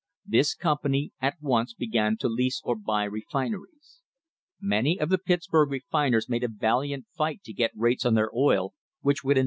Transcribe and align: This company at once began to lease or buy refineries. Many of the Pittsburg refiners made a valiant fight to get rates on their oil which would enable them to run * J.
This 0.25 0.55
company 0.55 1.11
at 1.21 1.35
once 1.41 1.75
began 1.75 2.17
to 2.21 2.27
lease 2.27 2.59
or 2.65 2.75
buy 2.75 3.03
refineries. 3.03 4.01
Many 4.59 4.99
of 4.99 5.09
the 5.09 5.19
Pittsburg 5.19 5.69
refiners 5.69 6.27
made 6.27 6.43
a 6.43 6.47
valiant 6.49 7.05
fight 7.15 7.43
to 7.43 7.53
get 7.53 7.69
rates 7.75 8.03
on 8.03 8.15
their 8.15 8.33
oil 8.35 8.73
which 9.01 9.23
would 9.23 9.35
enable 9.35 9.35
them 9.35 9.35
to 9.35 9.35
run 9.35 9.35
* 9.35 9.35
J. 9.35 9.39